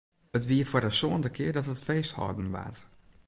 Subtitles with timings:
[0.37, 2.77] It wie foar de sânde kear dat it feest hâlden waard.